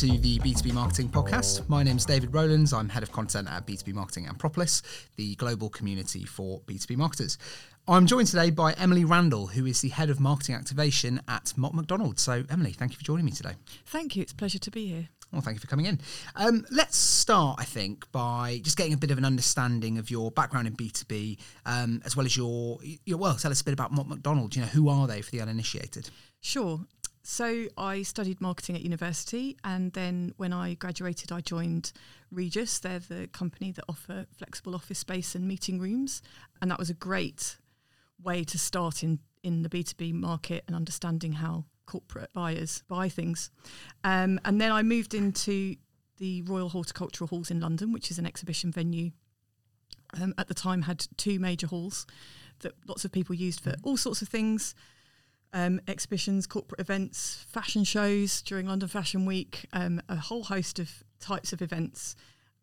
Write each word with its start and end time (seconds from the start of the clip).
to 0.00 0.16
the 0.16 0.38
B2B 0.38 0.72
Marketing 0.72 1.10
Podcast. 1.10 1.68
My 1.68 1.82
name 1.82 1.98
is 1.98 2.06
David 2.06 2.32
Rowlands. 2.32 2.72
I'm 2.72 2.88
head 2.88 3.02
of 3.02 3.12
content 3.12 3.46
at 3.50 3.66
B2B 3.66 3.92
Marketing 3.92 4.26
and 4.26 4.38
Propolis, 4.38 4.82
the 5.16 5.34
global 5.34 5.68
community 5.68 6.24
for 6.24 6.62
B2B 6.62 6.96
marketers. 6.96 7.36
I'm 7.86 8.06
joined 8.06 8.28
today 8.28 8.48
by 8.48 8.72
Emily 8.72 9.04
Randall, 9.04 9.48
who 9.48 9.66
is 9.66 9.82
the 9.82 9.90
head 9.90 10.08
of 10.08 10.18
marketing 10.18 10.54
activation 10.54 11.20
at 11.28 11.52
Mott 11.54 11.74
MacDonald. 11.74 12.18
So, 12.18 12.44
Emily, 12.48 12.72
thank 12.72 12.92
you 12.92 12.96
for 12.96 13.04
joining 13.04 13.26
me 13.26 13.32
today. 13.32 13.52
Thank 13.84 14.16
you. 14.16 14.22
It's 14.22 14.32
a 14.32 14.36
pleasure 14.36 14.58
to 14.60 14.70
be 14.70 14.86
here. 14.86 15.08
Well, 15.32 15.42
thank 15.42 15.56
you 15.56 15.60
for 15.60 15.66
coming 15.66 15.84
in. 15.84 16.00
Um, 16.34 16.64
let's 16.70 16.96
start, 16.96 17.60
I 17.60 17.64
think, 17.64 18.10
by 18.10 18.62
just 18.64 18.78
getting 18.78 18.94
a 18.94 18.96
bit 18.96 19.10
of 19.10 19.18
an 19.18 19.26
understanding 19.26 19.98
of 19.98 20.10
your 20.10 20.30
background 20.30 20.66
in 20.66 20.76
B2B, 20.76 21.36
um, 21.66 22.00
as 22.06 22.16
well 22.16 22.24
as 22.24 22.34
your, 22.38 22.78
your, 23.04 23.18
well, 23.18 23.34
tell 23.34 23.50
us 23.50 23.60
a 23.60 23.64
bit 23.64 23.74
about 23.74 23.92
Mott 23.92 24.08
MacDonald. 24.08 24.56
You 24.56 24.62
know, 24.62 24.68
who 24.68 24.88
are 24.88 25.06
they 25.06 25.20
for 25.20 25.30
the 25.30 25.42
uninitiated? 25.42 26.08
Sure. 26.40 26.80
So 27.22 27.66
I 27.76 28.02
studied 28.02 28.40
marketing 28.40 28.76
at 28.76 28.82
university, 28.82 29.56
and 29.62 29.92
then 29.92 30.32
when 30.38 30.52
I 30.52 30.74
graduated, 30.74 31.30
I 31.30 31.40
joined 31.40 31.92
Regus. 32.30 32.78
They're 32.78 32.98
the 32.98 33.28
company 33.28 33.72
that 33.72 33.84
offer 33.88 34.26
flexible 34.36 34.74
office 34.74 34.98
space 34.98 35.34
and 35.34 35.46
meeting 35.46 35.78
rooms, 35.78 36.22
and 36.62 36.70
that 36.70 36.78
was 36.78 36.88
a 36.88 36.94
great 36.94 37.58
way 38.22 38.44
to 38.44 38.58
start 38.58 39.02
in 39.02 39.20
in 39.42 39.62
the 39.62 39.68
B 39.68 39.82
two 39.82 39.96
B 39.96 40.12
market 40.12 40.64
and 40.66 40.74
understanding 40.74 41.32
how 41.32 41.64
corporate 41.86 42.32
buyers 42.32 42.82
buy 42.88 43.08
things. 43.08 43.50
Um, 44.04 44.40
and 44.44 44.60
then 44.60 44.72
I 44.72 44.82
moved 44.82 45.12
into 45.12 45.76
the 46.18 46.42
Royal 46.42 46.68
Horticultural 46.68 47.28
Halls 47.28 47.50
in 47.50 47.60
London, 47.60 47.92
which 47.92 48.10
is 48.10 48.18
an 48.18 48.26
exhibition 48.26 48.70
venue. 48.72 49.10
Um, 50.20 50.34
at 50.38 50.48
the 50.48 50.54
time, 50.54 50.82
had 50.82 51.06
two 51.16 51.38
major 51.38 51.66
halls 51.66 52.06
that 52.60 52.72
lots 52.86 53.04
of 53.04 53.12
people 53.12 53.34
used 53.34 53.60
for 53.60 53.74
all 53.82 53.96
sorts 53.96 54.22
of 54.22 54.28
things 54.28 54.74
um, 55.52 55.80
exhibitions, 55.88 56.46
corporate 56.46 56.80
events, 56.80 57.44
fashion 57.48 57.84
shows 57.84 58.42
during 58.42 58.66
London 58.66 58.88
Fashion 58.88 59.26
Week, 59.26 59.66
um, 59.72 60.00
a 60.08 60.16
whole 60.16 60.44
host 60.44 60.78
of 60.78 61.02
types 61.18 61.52
of 61.52 61.60
events. 61.60 62.14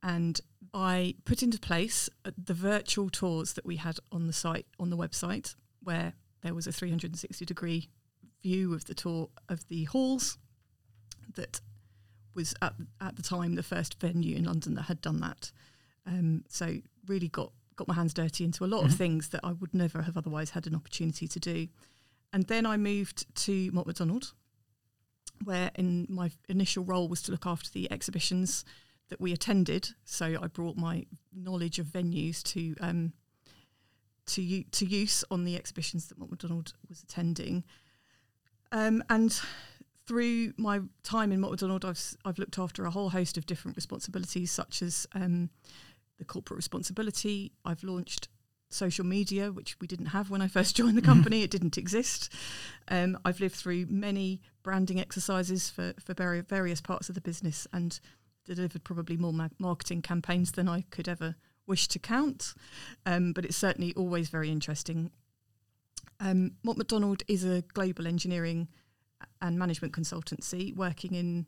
And 0.03 0.39
I 0.73 1.15
put 1.25 1.43
into 1.43 1.59
place 1.59 2.09
uh, 2.23 2.31
the 2.37 2.53
virtual 2.53 3.09
tours 3.09 3.53
that 3.53 3.65
we 3.65 3.77
had 3.77 3.97
on 4.11 4.27
the 4.27 4.33
site, 4.33 4.67
on 4.79 4.89
the 4.89 4.97
website, 4.97 5.55
where 5.83 6.13
there 6.41 6.53
was 6.53 6.67
a 6.67 6.71
360 6.71 7.45
degree 7.45 7.89
view 8.41 8.73
of 8.73 8.85
the 8.85 8.93
tour 8.93 9.29
of 9.49 9.67
the 9.67 9.85
halls 9.85 10.37
that 11.35 11.59
was 12.33 12.53
at, 12.61 12.73
at 13.01 13.15
the 13.15 13.23
time 13.23 13.55
the 13.55 13.63
first 13.63 13.99
venue 13.99 14.35
in 14.35 14.45
London 14.45 14.75
that 14.75 14.83
had 14.83 15.01
done 15.01 15.19
that. 15.19 15.51
Um, 16.05 16.43
so 16.47 16.77
really 17.07 17.27
got 17.27 17.51
got 17.75 17.87
my 17.87 17.93
hands 17.93 18.13
dirty 18.13 18.43
into 18.43 18.65
a 18.65 18.67
lot 18.67 18.79
mm-hmm. 18.79 18.89
of 18.89 18.95
things 18.95 19.29
that 19.29 19.41
I 19.43 19.51
would 19.51 19.73
never 19.73 20.01
have 20.01 20.17
otherwise 20.17 20.51
had 20.51 20.65
an 20.65 20.75
opportunity 20.75 21.27
to 21.27 21.39
do. 21.39 21.67
And 22.33 22.45
then 22.47 22.65
I 22.65 22.77
moved 22.77 23.33
to 23.43 23.71
Mott 23.71 23.87
MacDonald, 23.87 24.33
where 25.43 25.71
in 25.75 26.05
my 26.09 26.31
initial 26.49 26.83
role 26.83 27.07
was 27.07 27.21
to 27.23 27.31
look 27.31 27.45
after 27.45 27.69
the 27.69 27.91
exhibitions 27.91 28.65
that 29.09 29.21
we 29.21 29.31
attended. 29.31 29.89
So 30.03 30.37
I 30.41 30.47
brought 30.47 30.77
my 30.77 31.05
knowledge 31.33 31.79
of 31.79 31.87
venues 31.87 32.43
to 32.43 32.75
um, 32.81 33.13
to 34.27 34.63
to 34.63 34.85
use 34.85 35.23
on 35.31 35.45
the 35.45 35.55
exhibitions 35.55 36.07
that 36.07 36.17
Mott 36.17 36.29
MacDonald 36.29 36.73
was 36.89 37.01
attending. 37.01 37.63
Um, 38.71 39.03
and 39.09 39.39
through 40.05 40.53
my 40.57 40.81
time 41.03 41.31
in 41.31 41.39
Mott 41.39 41.51
MacDonald, 41.51 41.85
I've 41.85 42.17
I've 42.25 42.39
looked 42.39 42.59
after 42.59 42.85
a 42.85 42.91
whole 42.91 43.09
host 43.09 43.37
of 43.37 43.45
different 43.45 43.77
responsibilities, 43.77 44.51
such 44.51 44.81
as 44.81 45.07
um, 45.13 45.49
the 46.17 46.25
corporate 46.25 46.57
responsibility. 46.57 47.53
I've 47.63 47.83
launched 47.83 48.27
social 48.69 49.05
media, 49.05 49.51
which 49.51 49.77
we 49.79 49.87
didn't 49.87 50.07
have 50.07 50.29
when 50.29 50.41
I 50.41 50.47
first 50.47 50.75
joined 50.77 50.97
the 50.97 51.01
mm-hmm. 51.01 51.11
company. 51.11 51.43
it 51.43 51.51
didn't 51.51 51.77
exist. 51.77 52.33
Um, 52.87 53.17
I've 53.23 53.39
lived 53.39 53.55
through 53.55 53.87
many 53.89 54.41
branding 54.63 54.99
exercises 54.99 55.69
for, 55.69 55.93
for 55.99 56.13
various 56.13 56.81
parts 56.81 57.09
of 57.09 57.15
the 57.15 57.21
business 57.21 57.67
and 57.71 57.99
delivered 58.45 58.83
probably 58.83 59.17
more 59.17 59.33
ma- 59.33 59.49
marketing 59.59 60.01
campaigns 60.01 60.53
than 60.53 60.67
I 60.67 60.81
could 60.89 61.07
ever 61.07 61.35
wish 61.65 61.87
to 61.89 61.99
count. 61.99 62.53
Um, 63.05 63.33
but 63.33 63.45
it's 63.45 63.57
certainly 63.57 63.93
always 63.95 64.29
very 64.29 64.49
interesting. 64.49 65.11
Um, 66.19 66.53
Mott 66.63 66.77
MacDonald 66.77 67.23
is 67.27 67.43
a 67.43 67.61
global 67.73 68.07
engineering 68.07 68.69
and 69.41 69.59
management 69.59 69.93
consultancy 69.93 70.75
working 70.75 71.13
in 71.13 71.45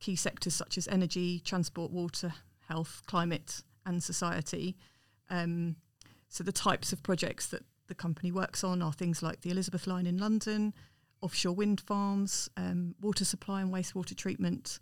key 0.00 0.16
sectors 0.16 0.54
such 0.54 0.78
as 0.78 0.88
energy, 0.88 1.40
transport, 1.40 1.92
water, 1.92 2.32
health, 2.68 3.02
climate, 3.06 3.62
and 3.86 4.02
society. 4.02 4.76
Um, 5.28 5.76
so 6.30 6.42
the 6.44 6.52
types 6.52 6.92
of 6.92 7.02
projects 7.02 7.48
that 7.48 7.64
the 7.88 7.94
company 7.94 8.32
works 8.32 8.64
on 8.64 8.80
are 8.80 8.92
things 8.92 9.22
like 9.22 9.42
the 9.42 9.50
Elizabeth 9.50 9.86
Line 9.86 10.06
in 10.06 10.16
London, 10.16 10.72
offshore 11.20 11.54
wind 11.54 11.80
farms, 11.80 12.48
um, 12.56 12.94
water 13.02 13.24
supply 13.24 13.60
and 13.60 13.72
wastewater 13.72 14.16
treatment, 14.16 14.78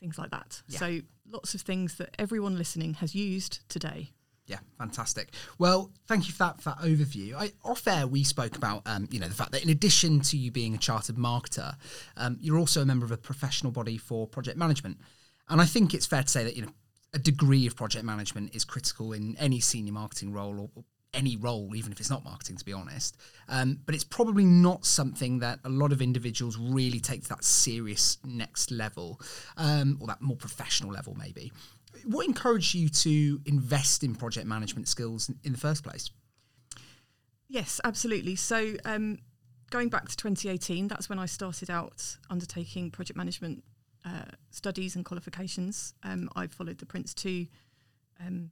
things 0.00 0.18
like 0.18 0.30
that. 0.30 0.60
Yeah. 0.66 0.78
So 0.78 0.98
lots 1.30 1.54
of 1.54 1.60
things 1.60 1.94
that 1.94 2.14
everyone 2.18 2.58
listening 2.58 2.94
has 2.94 3.14
used 3.14 3.60
today. 3.68 4.10
Yeah, 4.46 4.58
fantastic. 4.78 5.28
Well, 5.58 5.92
thank 6.08 6.26
you 6.26 6.32
for 6.32 6.38
that, 6.38 6.60
for 6.60 6.70
that 6.70 6.78
overview. 6.78 7.34
I, 7.34 7.52
off 7.64 7.86
air, 7.86 8.08
we 8.08 8.24
spoke 8.24 8.56
about 8.56 8.82
um, 8.84 9.06
you 9.12 9.20
know 9.20 9.28
the 9.28 9.34
fact 9.34 9.52
that 9.52 9.62
in 9.62 9.70
addition 9.70 10.18
to 10.22 10.36
you 10.36 10.50
being 10.50 10.74
a 10.74 10.78
chartered 10.78 11.14
marketer, 11.14 11.76
um, 12.16 12.36
you're 12.40 12.58
also 12.58 12.82
a 12.82 12.84
member 12.84 13.06
of 13.06 13.12
a 13.12 13.16
professional 13.16 13.70
body 13.70 13.96
for 13.96 14.26
project 14.26 14.58
management. 14.58 14.98
And 15.48 15.60
I 15.60 15.66
think 15.66 15.94
it's 15.94 16.06
fair 16.06 16.24
to 16.24 16.28
say 16.28 16.42
that 16.42 16.56
you 16.56 16.62
know 16.62 16.72
a 17.12 17.18
degree 17.18 17.66
of 17.66 17.76
project 17.76 18.04
management 18.04 18.54
is 18.54 18.64
critical 18.64 19.12
in 19.12 19.36
any 19.38 19.60
senior 19.60 19.92
marketing 19.92 20.32
role 20.32 20.70
or, 20.74 20.84
any 21.14 21.36
role, 21.36 21.74
even 21.74 21.92
if 21.92 22.00
it's 22.00 22.10
not 22.10 22.24
marketing, 22.24 22.56
to 22.56 22.64
be 22.64 22.72
honest. 22.72 23.16
Um, 23.48 23.80
but 23.84 23.94
it's 23.94 24.04
probably 24.04 24.44
not 24.44 24.84
something 24.84 25.40
that 25.40 25.60
a 25.64 25.68
lot 25.68 25.92
of 25.92 26.00
individuals 26.00 26.56
really 26.56 27.00
take 27.00 27.22
to 27.24 27.28
that 27.30 27.44
serious 27.44 28.18
next 28.24 28.70
level 28.70 29.20
um, 29.56 29.98
or 30.00 30.06
that 30.06 30.20
more 30.20 30.36
professional 30.36 30.92
level, 30.92 31.16
maybe. 31.18 31.52
What 32.04 32.26
encouraged 32.26 32.74
you 32.74 32.88
to 32.88 33.40
invest 33.46 34.04
in 34.04 34.14
project 34.14 34.46
management 34.46 34.88
skills 34.88 35.28
in, 35.28 35.38
in 35.44 35.52
the 35.52 35.58
first 35.58 35.82
place? 35.82 36.10
Yes, 37.48 37.80
absolutely. 37.82 38.36
So, 38.36 38.76
um, 38.84 39.18
going 39.70 39.88
back 39.88 40.08
to 40.08 40.16
2018, 40.16 40.86
that's 40.86 41.08
when 41.08 41.18
I 41.18 41.26
started 41.26 41.68
out 41.68 42.16
undertaking 42.30 42.92
project 42.92 43.16
management 43.16 43.64
uh, 44.04 44.30
studies 44.50 44.96
and 44.96 45.04
qualifications. 45.04 45.94
Um, 46.02 46.28
I 46.34 46.46
followed 46.46 46.78
the 46.78 46.86
Prince 46.86 47.14
2 47.14 47.46
um, 48.24 48.50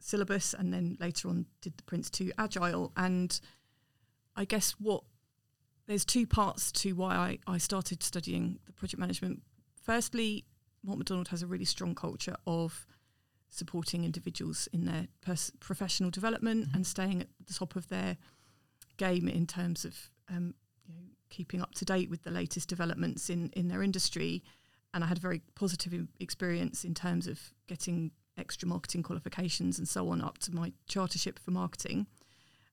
syllabus 0.00 0.54
and 0.54 0.72
then 0.72 0.96
later 1.00 1.28
on 1.28 1.46
did 1.60 1.76
the 1.76 1.82
Prince 1.84 2.10
2 2.10 2.32
Agile. 2.38 2.92
And 2.96 3.38
I 4.36 4.44
guess 4.44 4.72
what 4.72 5.02
there's 5.86 6.04
two 6.04 6.26
parts 6.26 6.70
to 6.72 6.92
why 6.92 7.14
I, 7.14 7.38
I 7.46 7.58
started 7.58 8.02
studying 8.02 8.58
the 8.66 8.72
project 8.72 9.00
management. 9.00 9.42
Firstly, 9.82 10.44
Mott 10.84 10.98
MacDonald 10.98 11.28
has 11.28 11.42
a 11.42 11.46
really 11.46 11.64
strong 11.64 11.94
culture 11.94 12.36
of 12.46 12.86
supporting 13.48 14.04
individuals 14.04 14.68
in 14.72 14.84
their 14.84 15.08
pers- 15.22 15.52
professional 15.60 16.10
development 16.10 16.66
mm-hmm. 16.66 16.76
and 16.76 16.86
staying 16.86 17.22
at 17.22 17.28
the 17.46 17.54
top 17.54 17.74
of 17.74 17.88
their 17.88 18.18
game 18.98 19.28
in 19.28 19.46
terms 19.46 19.84
of 19.84 19.96
um, 20.28 20.54
you 20.86 20.94
know, 20.94 21.00
keeping 21.30 21.62
up 21.62 21.74
to 21.74 21.84
date 21.84 22.10
with 22.10 22.22
the 22.22 22.30
latest 22.30 22.68
developments 22.68 23.30
in, 23.30 23.50
in 23.54 23.68
their 23.68 23.82
industry 23.82 24.42
and 24.94 25.04
I 25.04 25.06
had 25.06 25.18
a 25.18 25.20
very 25.20 25.42
positive 25.54 26.08
experience 26.18 26.84
in 26.84 26.94
terms 26.94 27.26
of 27.26 27.40
getting 27.66 28.10
extra 28.36 28.68
marketing 28.68 29.02
qualifications 29.02 29.78
and 29.78 29.88
so 29.88 30.08
on 30.08 30.20
up 30.22 30.38
to 30.38 30.54
my 30.54 30.72
chartership 30.88 31.38
for 31.38 31.50
marketing. 31.50 32.06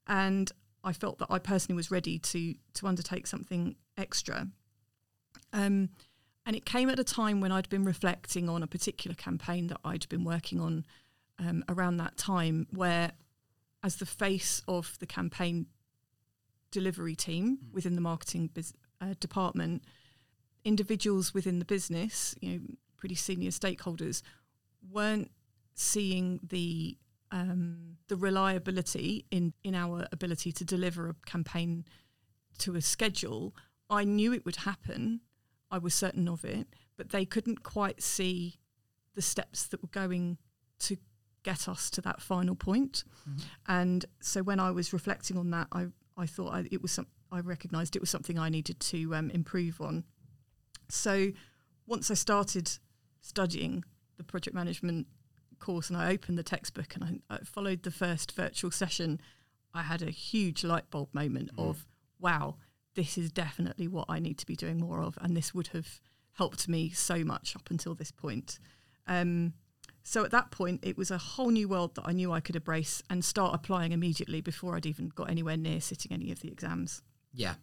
And 0.07 0.51
I 0.83 0.93
felt 0.93 1.17
that 1.19 1.27
I 1.29 1.39
personally 1.39 1.75
was 1.75 1.89
ready 1.91 2.19
to 2.19 2.53
to 2.75 2.87
undertake 2.87 3.27
something 3.27 3.75
extra. 3.97 4.47
Um, 5.51 5.89
and 6.45 6.55
it 6.55 6.65
came 6.65 6.89
at 6.89 6.99
a 6.99 7.03
time 7.03 7.41
when 7.41 7.51
I'd 7.51 7.69
been 7.69 7.83
reflecting 7.83 8.49
on 8.49 8.61
a 8.61 8.67
particular 8.67 9.15
campaign 9.15 9.67
that 9.67 9.79
I'd 9.83 10.07
been 10.09 10.23
working 10.23 10.61
on 10.61 10.85
um, 11.39 11.63
around 11.67 11.97
that 11.97 12.17
time, 12.17 12.67
where, 12.71 13.13
as 13.83 13.95
the 13.95 14.05
face 14.05 14.61
of 14.68 14.95
the 15.00 15.07
campaign 15.07 15.65
delivery 16.71 17.15
team 17.15 17.57
mm. 17.57 17.73
within 17.73 17.95
the 17.95 18.01
marketing 18.01 18.51
biz- 18.53 18.73
uh, 19.01 19.15
department, 19.19 19.83
individuals 20.65 21.33
within 21.33 21.59
the 21.59 21.65
business, 21.65 22.35
you 22.41 22.51
know, 22.51 22.59
pretty 22.97 23.15
senior 23.15 23.51
stakeholders, 23.51 24.21
weren't 24.91 25.31
seeing 25.75 26.39
the 26.44 26.97
um, 27.31 27.97
the 28.07 28.15
reliability 28.15 29.25
in 29.31 29.53
in 29.63 29.75
our 29.75 30.07
ability 30.12 30.51
to 30.51 30.65
deliver 30.65 31.09
a 31.09 31.15
campaign 31.25 31.85
to 32.57 32.75
a 32.75 32.81
schedule. 32.81 33.56
I 33.89 34.03
knew 34.03 34.33
it 34.33 34.45
would 34.45 34.57
happen. 34.57 35.21
I 35.71 35.77
was 35.77 35.94
certain 35.94 36.27
of 36.27 36.44
it, 36.44 36.68
but 36.97 37.09
they 37.09 37.25
couldn't 37.25 37.63
quite 37.63 38.01
see 38.01 38.59
the 39.13 39.21
steps 39.21 39.68
that 39.68 39.81
were 39.81 39.89
going 39.89 40.38
to 40.79 40.97
get 41.44 41.68
us 41.68 41.89
to 41.91 42.01
that 42.01 42.21
final 42.21 42.56
point. 42.56 43.03
Mm-hmm. 43.29 43.39
And 43.68 44.06
so 44.19 44.41
when 44.41 44.59
I 44.59 44.71
was 44.71 44.94
reflecting 44.94 45.38
on 45.38 45.51
that, 45.51 45.68
I 45.71 45.88
I 46.18 46.25
thought 46.25 46.53
I, 46.53 46.65
it 46.71 46.81
was 46.81 46.91
some, 46.91 47.07
I 47.31 47.39
recognised 47.39 47.95
it 47.95 48.01
was 48.01 48.09
something 48.09 48.39
I 48.39 48.50
needed 48.50 48.79
to 48.79 49.15
um, 49.15 49.29
improve 49.31 49.81
on. 49.81 50.06
So 50.89 51.31
once 51.87 52.09
I 52.09 52.13
started 52.13 52.71
studying 53.21 53.83
the 54.17 54.23
project 54.23 54.55
management 54.55 55.07
course 55.59 55.89
and 55.89 55.97
I 55.97 56.11
opened 56.11 56.37
the 56.37 56.43
textbook 56.43 56.95
and 56.95 57.21
I, 57.29 57.35
I 57.35 57.37
followed 57.39 57.83
the 57.83 57.91
first 57.91 58.31
virtual 58.33 58.71
session, 58.71 59.19
I 59.73 59.83
had 59.83 60.01
a 60.01 60.11
huge 60.11 60.63
light 60.63 60.89
bulb 60.89 61.09
moment 61.13 61.55
mm. 61.55 61.69
of, 61.69 61.85
wow, 62.19 62.55
this 62.95 63.17
is 63.17 63.31
definitely 63.31 63.87
what 63.87 64.05
I 64.09 64.19
need 64.19 64.37
to 64.39 64.45
be 64.45 64.55
doing 64.55 64.79
more 64.79 65.01
of. 65.01 65.17
And 65.21 65.35
this 65.35 65.53
would 65.53 65.67
have 65.67 65.99
helped 66.33 66.67
me 66.67 66.89
so 66.89 67.23
much 67.23 67.55
up 67.55 67.69
until 67.69 67.95
this 67.95 68.11
point. 68.11 68.59
Um, 69.07 69.53
so 70.03 70.23
at 70.23 70.31
that 70.31 70.51
point, 70.51 70.81
it 70.83 70.97
was 70.97 71.09
a 71.09 71.17
whole 71.17 71.49
new 71.49 71.67
world 71.67 71.95
that 71.95 72.03
I 72.05 72.11
knew 72.11 72.31
I 72.31 72.39
could 72.39 72.55
embrace 72.55 73.01
and 73.09 73.25
start 73.25 73.55
applying 73.55 73.91
immediately 73.91 74.39
before 74.39 74.75
I'd 74.75 74.85
even 74.85 75.09
got 75.09 75.29
anywhere 75.29 75.57
near 75.57 75.81
sitting 75.81 76.11
any 76.11 76.31
of 76.31 76.41
the 76.41 76.51
exams. 76.51 77.01
Yeah. 77.33 77.55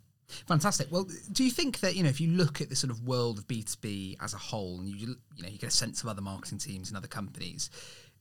Fantastic. 0.46 0.88
Well, 0.90 1.06
do 1.32 1.44
you 1.44 1.50
think 1.50 1.80
that 1.80 1.96
you 1.96 2.02
know 2.02 2.08
if 2.08 2.20
you 2.20 2.28
look 2.28 2.60
at 2.60 2.68
the 2.68 2.76
sort 2.76 2.90
of 2.90 3.06
world 3.06 3.38
of 3.38 3.46
B 3.46 3.62
two 3.62 3.76
B 3.80 4.16
as 4.20 4.34
a 4.34 4.38
whole, 4.38 4.78
and 4.78 4.88
you 4.88 4.96
you 5.36 5.42
know 5.42 5.48
you 5.48 5.58
get 5.58 5.68
a 5.68 5.72
sense 5.72 6.02
of 6.02 6.08
other 6.08 6.22
marketing 6.22 6.58
teams 6.58 6.88
and 6.88 6.96
other 6.96 7.08
companies, 7.08 7.70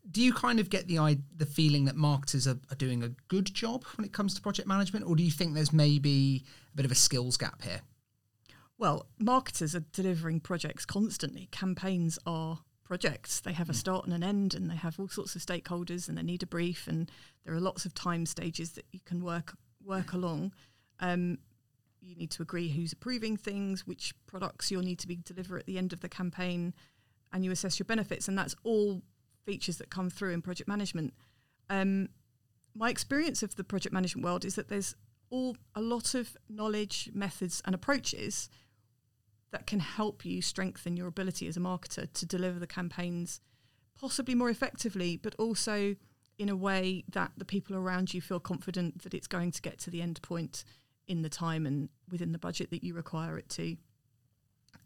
do 0.09 0.21
you 0.21 0.33
kind 0.33 0.59
of 0.59 0.69
get 0.69 0.87
the 0.87 1.19
the 1.35 1.45
feeling 1.45 1.85
that 1.85 1.95
marketers 1.95 2.47
are, 2.47 2.59
are 2.69 2.75
doing 2.75 3.03
a 3.03 3.09
good 3.27 3.53
job 3.53 3.83
when 3.95 4.05
it 4.05 4.13
comes 4.13 4.33
to 4.35 4.41
project 4.41 4.67
management, 4.67 5.05
or 5.05 5.15
do 5.15 5.23
you 5.23 5.31
think 5.31 5.53
there's 5.53 5.73
maybe 5.73 6.43
a 6.73 6.75
bit 6.75 6.85
of 6.85 6.91
a 6.91 6.95
skills 6.95 7.37
gap 7.37 7.61
here? 7.61 7.81
Well, 8.77 9.05
marketers 9.19 9.75
are 9.75 9.85
delivering 9.93 10.39
projects 10.39 10.85
constantly. 10.85 11.47
Campaigns 11.51 12.17
are 12.25 12.61
projects. 12.83 13.39
They 13.39 13.53
have 13.53 13.69
a 13.69 13.73
hmm. 13.73 13.77
start 13.77 14.05
and 14.05 14.13
an 14.13 14.23
end, 14.23 14.53
and 14.55 14.69
they 14.69 14.75
have 14.75 14.99
all 14.99 15.07
sorts 15.07 15.35
of 15.35 15.41
stakeholders, 15.41 16.09
and 16.09 16.17
they 16.17 16.23
need 16.23 16.43
a 16.43 16.47
brief, 16.47 16.87
and 16.87 17.11
there 17.45 17.53
are 17.53 17.59
lots 17.59 17.85
of 17.85 17.93
time 17.93 18.25
stages 18.25 18.71
that 18.71 18.85
you 18.91 18.99
can 19.05 19.23
work 19.23 19.55
work 19.83 20.13
along. 20.13 20.51
Um, 20.99 21.39
you 22.01 22.15
need 22.15 22.31
to 22.31 22.41
agree 22.41 22.69
who's 22.69 22.93
approving 22.93 23.37
things, 23.37 23.85
which 23.85 24.13
products 24.27 24.71
you'll 24.71 24.81
need 24.81 24.99
to 24.99 25.07
be 25.07 25.15
deliver 25.15 25.57
at 25.57 25.65
the 25.65 25.77
end 25.77 25.93
of 25.93 26.01
the 26.01 26.09
campaign, 26.09 26.73
and 27.31 27.45
you 27.45 27.51
assess 27.51 27.79
your 27.79 27.85
benefits, 27.85 28.27
and 28.27 28.37
that's 28.37 28.55
all 28.63 29.01
features 29.45 29.77
that 29.77 29.89
come 29.89 30.09
through 30.09 30.31
in 30.31 30.41
project 30.41 30.67
management. 30.67 31.13
Um, 31.69 32.09
my 32.75 32.89
experience 32.89 33.43
of 33.43 33.55
the 33.55 33.63
project 33.63 33.93
management 33.93 34.25
world 34.25 34.45
is 34.45 34.55
that 34.55 34.69
there's 34.69 34.95
all 35.29 35.55
a 35.75 35.81
lot 35.81 36.13
of 36.13 36.35
knowledge, 36.49 37.09
methods, 37.13 37.61
and 37.65 37.73
approaches 37.73 38.49
that 39.51 39.67
can 39.67 39.79
help 39.79 40.25
you 40.25 40.41
strengthen 40.41 40.97
your 40.97 41.07
ability 41.07 41.47
as 41.47 41.57
a 41.57 41.59
marketer 41.59 42.11
to 42.13 42.25
deliver 42.25 42.59
the 42.59 42.67
campaigns 42.67 43.41
possibly 43.99 44.33
more 44.33 44.49
effectively, 44.49 45.17
but 45.17 45.35
also 45.35 45.95
in 46.39 46.49
a 46.49 46.55
way 46.55 47.03
that 47.11 47.31
the 47.37 47.45
people 47.45 47.75
around 47.75 48.13
you 48.13 48.21
feel 48.21 48.39
confident 48.39 49.03
that 49.03 49.13
it's 49.13 49.27
going 49.27 49.51
to 49.51 49.61
get 49.61 49.77
to 49.77 49.89
the 49.89 50.01
end 50.01 50.21
point 50.21 50.63
in 51.11 51.21
the 51.21 51.29
time 51.29 51.65
and 51.65 51.89
within 52.09 52.31
the 52.31 52.39
budget 52.39 52.71
that 52.71 52.85
you 52.85 52.93
require 52.93 53.37
it 53.37 53.49
to. 53.49 53.75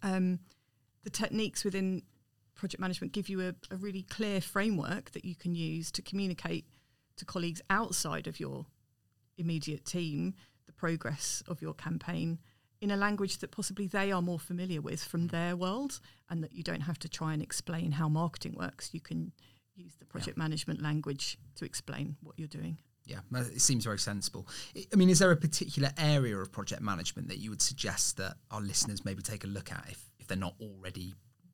Um, 0.02 0.40
the 1.04 1.12
techniques 1.12 1.64
within 1.64 2.02
project 2.56 2.82
management 2.82 3.14
give 3.14 3.30
you 3.30 3.42
a, 3.42 3.54
a 3.70 3.78
really 3.78 4.02
clear 4.02 4.42
framework 4.42 5.12
that 5.12 5.24
you 5.24 5.36
can 5.36 5.54
use 5.54 5.92
to 5.92 6.02
communicate 6.02 6.66
to 7.18 7.26
colleagues 7.26 7.62
outside 7.70 8.26
of 8.26 8.40
your 8.40 8.66
immediate 9.38 9.86
team 9.86 10.34
the 10.66 10.74
progress 10.74 11.44
of 11.48 11.62
your 11.62 11.76
campaign 11.76 12.40
in 12.82 12.90
a 12.90 12.98
language 12.98 13.38
that 13.38 13.52
possibly 13.52 13.86
they 13.86 14.12
are 14.12 14.22
more 14.22 14.40
familiar 14.40 14.82
with 14.82 15.04
from 15.04 15.28
their 15.28 15.56
world 15.56 16.00
and 16.30 16.44
that 16.44 16.54
you 16.54 16.64
don't 16.64 16.82
have 16.82 16.98
to 17.00 17.08
try 17.08 17.34
and 17.34 17.42
explain 17.42 17.92
how 17.92 18.10
marketing 18.10 18.56
works. 18.58 18.94
You 18.94 19.00
can 19.00 19.32
use 19.76 19.94
the 20.00 20.06
project 20.06 20.38
yeah. 20.38 20.44
management 20.44 20.82
language 20.82 21.38
to 21.56 21.66
explain 21.66 22.18
what 22.22 22.40
you're 22.40 22.48
doing. 22.48 22.78
Yeah, 23.06 23.20
it 23.34 23.62
seems 23.62 23.84
very 23.84 24.00
sensible. 24.00 24.48
I 24.92 24.96
mean, 24.96 25.10
is 25.10 25.20
there 25.20 25.32
a 25.32 25.36
particular 25.36 25.92
area 25.98 26.38
of 26.38 26.52
project 26.52 26.82
management 26.82 27.28
that 27.28 27.38
you 27.38 27.52
would 27.52 27.62
suggest 27.62 28.18
that 28.18 28.38
our 28.50 28.62
listeners 28.62 29.06
maybe 29.06 29.22
take 29.22 29.44
a 29.44 29.48
look 29.48 29.72
at 29.72 29.86
if, 29.90 30.10
if 30.20 30.28
they're 30.28 30.38
not 30.38 30.56
already, 30.60 31.14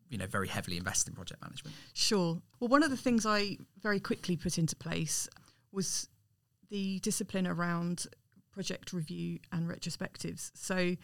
you 0.09 0.17
know, 0.17 0.27
very 0.27 0.47
heavily 0.47 0.77
invested 0.77 1.09
in 1.09 1.15
project 1.15 1.41
management? 1.41 1.75
Sure. 1.93 2.41
Well, 2.59 2.69
one 2.69 2.83
of 2.83 2.89
the 2.89 2.95
things 2.95 3.25
I 3.25 3.57
very 3.81 3.99
quickly 3.99 4.37
put 4.37 4.57
into 4.57 4.77
place 4.77 5.27
was 5.73 6.07
the 6.69 6.99
discipline 6.99 7.45
around 7.45 8.07
project 8.53 8.93
review 8.93 9.39
and 9.51 9.69
retrospectives. 9.69 10.51
So, 10.53 10.95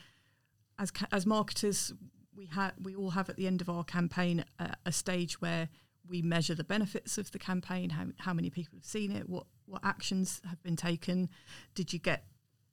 as 0.79 0.91
as 1.11 1.25
marketers, 1.25 1.93
we 2.35 2.45
have 2.47 2.73
we 2.81 2.95
all 2.95 3.09
have 3.11 3.29
at 3.29 3.35
the 3.35 3.47
end 3.47 3.61
of 3.61 3.69
our 3.69 3.83
campaign 3.83 4.45
a, 4.59 4.75
a 4.85 4.91
stage 4.93 5.41
where 5.41 5.67
we 6.07 6.21
measure 6.21 6.55
the 6.55 6.63
benefits 6.63 7.17
of 7.17 7.31
the 7.31 7.39
campaign, 7.39 7.89
how 7.89 8.05
how 8.19 8.33
many 8.33 8.49
people 8.49 8.77
have 8.77 8.85
seen 8.85 9.11
it, 9.11 9.27
what 9.27 9.45
what 9.67 9.83
actions 9.83 10.41
have 10.49 10.61
been 10.63 10.75
taken, 10.75 11.29
did 11.75 11.93
you 11.93 11.99
get 11.99 12.23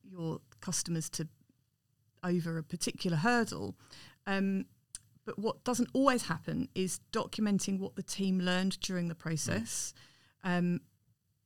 your 0.02 0.40
customers 0.60 1.10
to 1.10 1.28
over 2.22 2.56
a 2.58 2.62
particular 2.62 3.18
hurdle. 3.18 3.76
Um, 4.26 4.64
but 5.26 5.38
what 5.38 5.64
doesn't 5.64 5.90
always 5.92 6.24
happen 6.24 6.68
is 6.74 7.00
documenting 7.12 7.78
what 7.78 7.96
the 7.96 8.02
team 8.02 8.40
learned 8.40 8.80
during 8.80 9.08
the 9.08 9.14
process. 9.14 9.94
Um, 10.42 10.80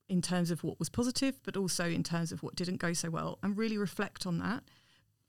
in 0.09 0.23
terms 0.23 0.51
of 0.51 0.65
what 0.65 0.79
was 0.79 0.89
positive, 0.89 1.39
but 1.45 1.57
also 1.57 1.85
in 1.85 2.03
terms 2.03 2.33
of 2.33 2.43
what 2.43 2.57
didn't 2.57 2.79
go 2.79 2.95
so 2.95 3.11
well, 3.11 3.39
and 3.43 3.59
really 3.59 3.77
reflect 3.77 4.27
on 4.27 4.39
that, 4.39 4.63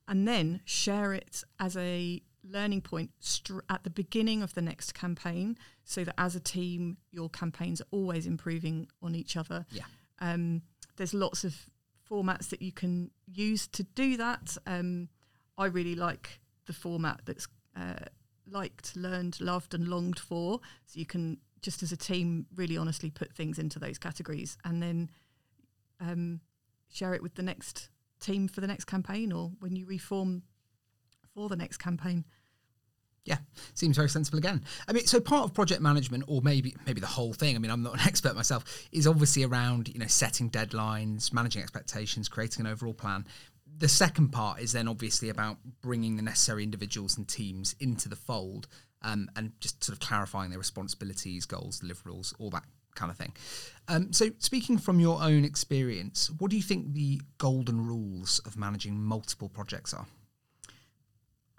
and 0.07 0.25
then 0.25 0.61
share 0.63 1.13
it 1.13 1.43
as 1.59 1.75
a 1.75 2.21
learning 2.43 2.79
point 2.79 3.11
str- 3.19 3.59
at 3.69 3.83
the 3.83 3.89
beginning 3.89 4.41
of 4.41 4.53
the 4.53 4.61
next 4.61 4.93
campaign, 4.93 5.57
so 5.83 6.05
that 6.05 6.15
as 6.17 6.33
a 6.33 6.39
team, 6.39 6.95
your 7.11 7.29
campaigns 7.29 7.81
are 7.81 7.87
always 7.91 8.25
improving 8.25 8.87
on 9.01 9.15
each 9.15 9.35
other. 9.35 9.65
Yeah. 9.69 9.83
Um, 10.19 10.61
there's 10.97 11.13
lots 11.13 11.43
of 11.43 11.55
formats 12.09 12.49
that 12.49 12.61
you 12.61 12.71
can 12.71 13.11
use 13.27 13.67
to 13.67 13.83
do 13.83 14.17
that. 14.17 14.57
Um, 14.65 15.09
I 15.57 15.65
really 15.65 15.95
like 15.95 16.39
the 16.65 16.73
format 16.73 17.21
that's 17.25 17.47
uh, 17.75 18.05
liked, 18.49 18.95
learned, 18.95 19.39
loved, 19.39 19.73
and 19.73 19.87
longed 19.87 20.19
for. 20.19 20.59
So 20.85 20.99
you 20.99 21.05
can 21.05 21.37
just 21.61 21.83
as 21.83 21.91
a 21.91 21.97
team, 21.97 22.45
really 22.55 22.77
honestly 22.77 23.09
put 23.09 23.33
things 23.33 23.59
into 23.59 23.79
those 23.79 23.97
categories 23.97 24.57
and 24.63 24.81
then 24.81 25.09
um, 25.99 26.39
share 26.89 27.13
it 27.13 27.21
with 27.21 27.35
the 27.35 27.43
next 27.43 27.89
team 28.19 28.47
for 28.47 28.61
the 28.61 28.67
next 28.67 28.85
campaign 28.85 29.31
or 29.31 29.51
when 29.59 29.75
you 29.75 29.85
reform 29.85 30.43
for 31.33 31.49
the 31.49 31.55
next 31.55 31.77
campaign. 31.77 32.25
Yeah, 33.29 33.37
seems 33.75 33.95
very 33.95 34.09
sensible 34.09 34.39
again. 34.39 34.63
I 34.87 34.93
mean, 34.93 35.05
so 35.05 35.19
part 35.19 35.43
of 35.43 35.53
project 35.53 35.81
management, 35.81 36.23
or 36.27 36.41
maybe 36.41 36.75
maybe 36.87 36.99
the 36.99 37.07
whole 37.07 37.31
thing. 37.31 37.55
I 37.55 37.59
mean, 37.59 37.69
I'm 37.69 37.83
not 37.83 37.93
an 37.93 37.99
expert 38.07 38.35
myself. 38.35 38.87
Is 38.91 39.05
obviously 39.05 39.43
around 39.43 39.87
you 39.87 39.99
know 39.99 40.07
setting 40.07 40.49
deadlines, 40.49 41.31
managing 41.31 41.61
expectations, 41.61 42.27
creating 42.27 42.65
an 42.65 42.71
overall 42.71 42.93
plan. 42.93 43.25
The 43.77 43.87
second 43.87 44.29
part 44.29 44.59
is 44.59 44.71
then 44.71 44.87
obviously 44.87 45.29
about 45.29 45.57
bringing 45.81 46.15
the 46.15 46.23
necessary 46.23 46.63
individuals 46.63 47.17
and 47.17 47.27
teams 47.27 47.75
into 47.79 48.09
the 48.09 48.15
fold 48.15 48.67
um, 49.03 49.29
and 49.35 49.51
just 49.61 49.83
sort 49.83 49.93
of 49.93 49.99
clarifying 49.99 50.49
their 50.49 50.59
responsibilities, 50.59 51.45
goals, 51.45 51.79
deliverables, 51.79 52.33
all 52.39 52.49
that 52.49 52.63
kind 52.95 53.11
of 53.11 53.17
thing. 53.17 53.31
Um, 53.87 54.11
so, 54.11 54.31
speaking 54.39 54.79
from 54.79 54.99
your 54.99 55.21
own 55.21 55.45
experience, 55.45 56.31
what 56.39 56.49
do 56.49 56.57
you 56.57 56.63
think 56.63 56.93
the 56.93 57.21
golden 57.37 57.85
rules 57.85 58.39
of 58.39 58.57
managing 58.57 58.99
multiple 58.99 59.49
projects 59.49 59.93
are? 59.93 60.07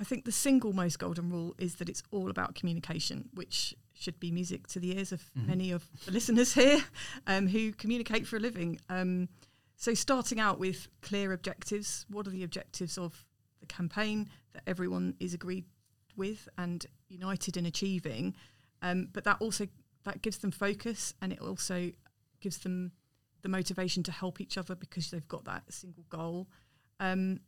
I 0.01 0.05
think 0.05 0.25
the 0.25 0.33
single 0.33 0.73
most 0.73 0.99
golden 0.99 1.29
rule 1.29 1.55
is 1.59 1.75
that 1.77 1.91
it's 1.91 2.03
all 2.11 2.31
about 2.31 2.55
communication, 2.55 3.29
which 3.35 3.75
should 3.93 4.19
be 4.19 4.31
music 4.31 4.67
to 4.69 4.81
the 4.81 4.97
ears 4.97 5.13
of 5.13 5.21
mm-hmm. 5.37 5.47
many 5.47 5.71
of 5.73 5.87
the 6.07 6.13
listeners 6.13 6.55
here 6.55 6.83
um, 7.27 7.47
who 7.47 7.73
communicate 7.73 8.27
for 8.27 8.37
a 8.37 8.41
living. 8.41 8.81
Um, 8.89 9.29
so, 9.77 9.93
starting 9.93 10.41
out 10.41 10.59
with 10.59 10.89
clear 11.03 11.33
objectives 11.33 12.07
what 12.09 12.27
are 12.27 12.31
the 12.31 12.45
objectives 12.45 12.97
of 12.97 13.27
the 13.61 13.67
campaign 13.67 14.31
that 14.55 14.63
everyone 14.67 15.17
is 15.21 15.35
agreed 15.35 15.67
with 16.17 16.49
and 16.57 16.87
united 17.09 17.59
in 17.59 17.67
achieving. 17.67 18.35
Um, 18.81 19.09
but 19.13 19.25
that 19.25 19.37
also 19.41 19.69
that 20.05 20.23
gives 20.23 20.39
them 20.39 20.51
focus 20.51 21.13
and 21.21 21.31
it 21.31 21.43
also 21.43 21.91
gives 22.41 22.59
them 22.59 22.93
the 23.43 23.51
motivation 23.51 24.03
to 24.05 24.13
help 24.13 24.41
each 24.41 24.57
other 24.57 24.75
because 24.75 25.11
they've 25.11 25.29
got 25.29 25.45
that 25.45 25.65
single 25.69 26.05
goal. 26.09 26.49
Um, 27.01 27.41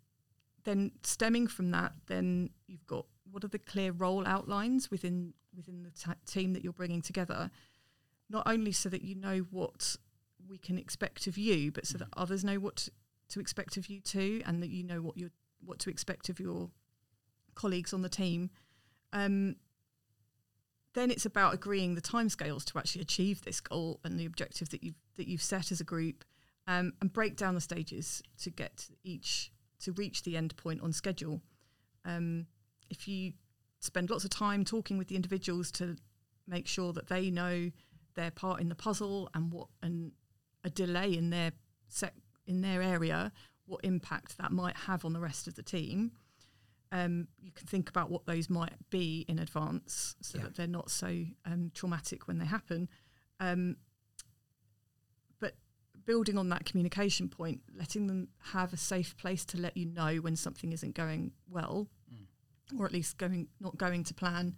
then 0.64 0.92
stemming 1.02 1.46
from 1.46 1.70
that, 1.72 1.92
then 2.06 2.50
you've 2.66 2.86
got 2.86 3.06
what 3.30 3.44
are 3.44 3.48
the 3.48 3.58
clear 3.58 3.92
role 3.92 4.26
outlines 4.26 4.90
within 4.90 5.34
within 5.54 5.82
the 5.82 5.90
t- 5.90 6.18
team 6.26 6.52
that 6.52 6.64
you're 6.64 6.72
bringing 6.72 7.02
together, 7.02 7.50
not 8.30 8.42
only 8.46 8.72
so 8.72 8.88
that 8.88 9.02
you 9.02 9.14
know 9.14 9.38
what 9.50 9.96
we 10.48 10.58
can 10.58 10.78
expect 10.78 11.26
of 11.26 11.38
you, 11.38 11.70
but 11.70 11.86
so 11.86 11.98
that 11.98 12.10
mm-hmm. 12.10 12.22
others 12.22 12.44
know 12.44 12.56
what 12.56 12.88
to 13.30 13.40
expect 13.40 13.76
of 13.76 13.88
you 13.88 14.00
too, 14.00 14.42
and 14.46 14.62
that 14.62 14.70
you 14.70 14.82
know 14.84 15.00
what 15.00 15.16
you 15.16 15.30
what 15.64 15.78
to 15.80 15.90
expect 15.90 16.28
of 16.28 16.40
your 16.40 16.70
colleagues 17.54 17.92
on 17.92 18.02
the 18.02 18.08
team. 18.08 18.50
Um, 19.12 19.56
then 20.94 21.10
it's 21.10 21.24
about 21.24 21.54
agreeing 21.54 21.94
the 21.94 22.02
timescales 22.02 22.64
to 22.66 22.78
actually 22.78 23.00
achieve 23.00 23.42
this 23.42 23.60
goal 23.60 24.00
and 24.04 24.18
the 24.18 24.26
objective 24.26 24.68
that 24.70 24.82
you've 24.82 25.00
that 25.16 25.26
you've 25.26 25.42
set 25.42 25.72
as 25.72 25.80
a 25.80 25.84
group, 25.84 26.24
um, 26.66 26.92
and 27.00 27.12
break 27.12 27.36
down 27.36 27.54
the 27.54 27.60
stages 27.60 28.22
to 28.38 28.50
get 28.50 28.88
each 29.02 29.50
to 29.82 29.92
reach 29.92 30.22
the 30.22 30.36
end 30.36 30.56
point 30.56 30.80
on 30.82 30.92
schedule. 30.92 31.42
Um, 32.04 32.46
if 32.90 33.06
you 33.06 33.32
spend 33.80 34.10
lots 34.10 34.24
of 34.24 34.30
time 34.30 34.64
talking 34.64 34.98
with 34.98 35.08
the 35.08 35.16
individuals 35.16 35.70
to 35.72 35.96
make 36.46 36.66
sure 36.66 36.92
that 36.92 37.08
they 37.08 37.30
know 37.30 37.70
their 38.14 38.30
part 38.30 38.60
in 38.60 38.68
the 38.68 38.74
puzzle 38.74 39.28
and 39.34 39.52
what 39.52 39.68
and 39.82 40.12
a 40.64 40.70
delay 40.70 41.16
in 41.16 41.30
their 41.30 41.52
sec 41.88 42.14
in 42.46 42.60
their 42.60 42.82
area, 42.82 43.32
what 43.66 43.80
impact 43.84 44.36
that 44.38 44.52
might 44.52 44.76
have 44.76 45.04
on 45.04 45.12
the 45.12 45.20
rest 45.20 45.46
of 45.46 45.54
the 45.54 45.62
team, 45.62 46.12
um, 46.90 47.26
you 47.40 47.50
can 47.52 47.66
think 47.66 47.88
about 47.88 48.10
what 48.10 48.26
those 48.26 48.50
might 48.50 48.72
be 48.90 49.24
in 49.28 49.38
advance 49.38 50.14
so 50.20 50.38
yeah. 50.38 50.44
that 50.44 50.56
they're 50.56 50.66
not 50.66 50.90
so 50.90 51.24
um, 51.46 51.70
traumatic 51.74 52.28
when 52.28 52.38
they 52.38 52.44
happen. 52.44 52.88
Um, 53.40 53.76
building 56.04 56.38
on 56.38 56.48
that 56.50 56.64
communication 56.64 57.28
point, 57.28 57.60
letting 57.76 58.06
them 58.06 58.28
have 58.52 58.72
a 58.72 58.76
safe 58.76 59.16
place 59.16 59.44
to 59.46 59.58
let 59.58 59.76
you 59.76 59.86
know 59.86 60.16
when 60.16 60.36
something 60.36 60.72
isn't 60.72 60.94
going 60.94 61.32
well, 61.48 61.88
mm. 62.12 62.80
or 62.80 62.86
at 62.86 62.92
least 62.92 63.18
going 63.18 63.48
not 63.60 63.76
going 63.76 64.04
to 64.04 64.14
plan. 64.14 64.56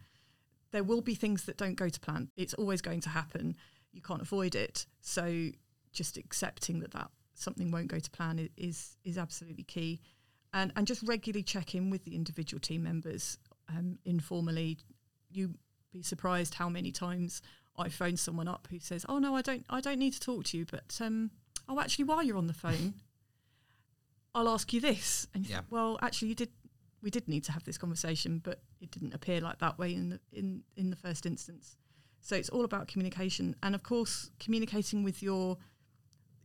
There 0.70 0.84
will 0.84 1.00
be 1.00 1.14
things 1.14 1.44
that 1.44 1.56
don't 1.56 1.76
go 1.76 1.88
to 1.88 2.00
plan. 2.00 2.30
It's 2.36 2.54
always 2.54 2.80
going 2.80 3.00
to 3.02 3.08
happen. 3.08 3.56
You 3.92 4.02
can't 4.02 4.22
avoid 4.22 4.54
it. 4.54 4.86
So 5.00 5.50
just 5.92 6.16
accepting 6.16 6.80
that 6.80 6.92
that 6.92 7.10
something 7.34 7.70
won't 7.70 7.88
go 7.88 7.98
to 7.98 8.10
plan 8.10 8.48
is 8.56 8.96
is 9.04 9.18
absolutely 9.18 9.64
key, 9.64 10.00
and 10.52 10.72
and 10.76 10.86
just 10.86 11.02
regularly 11.04 11.42
check 11.42 11.74
in 11.74 11.90
with 11.90 12.04
the 12.04 12.14
individual 12.14 12.60
team 12.60 12.82
members 12.82 13.38
um, 13.68 13.98
informally. 14.04 14.78
You 15.30 15.54
be 15.92 16.02
surprised 16.02 16.54
how 16.54 16.68
many 16.68 16.90
times 16.90 17.40
I 17.76 17.88
phone 17.88 18.16
someone 18.16 18.49
up 18.49 18.69
who 18.71 18.78
says, 18.78 19.04
"Oh 19.09 19.19
no, 19.19 19.35
I 19.35 19.43
don't, 19.43 19.64
I 19.69 19.81
don't 19.81 19.99
need 19.99 20.12
to 20.12 20.21
talk 20.21 20.45
to 20.45 20.59
you, 20.59 20.64
but 20.64 20.99
um, 21.00 21.31
oh, 21.69 21.81
actually, 21.81 22.04
while 22.04 22.23
you're 22.23 22.37
on 22.37 22.47
the 22.47 22.52
phone, 22.54 22.95
I'll 24.35 24.49
ask 24.49 24.73
you 24.73 24.81
this." 24.81 25.26
And 25.35 25.47
Yeah. 25.47 25.57
think, 25.59 25.66
well, 25.71 25.99
actually, 26.02 26.28
you 26.28 26.35
did. 26.35 26.50
We 27.02 27.11
did 27.11 27.28
need 27.28 27.45
to 27.45 27.52
have 27.52 27.64
this 27.64 27.76
conversation, 27.76 28.38
but 28.38 28.62
it 28.81 28.90
didn't 28.90 29.12
appear 29.14 29.40
like 29.40 29.59
that 29.59 29.78
way 29.78 29.95
in 29.95 30.09
the 30.11 30.21
in 30.33 30.62
in 30.76 30.90
the 30.90 30.97
first 30.97 31.26
instance. 31.26 31.76
So 32.21 32.35
it's 32.37 32.49
all 32.49 32.64
about 32.64 32.88
communication, 32.88 33.54
and 33.62 33.75
of 33.75 33.83
course, 33.83 34.31
communicating 34.38 35.04
with 35.04 35.23
your 35.23 35.59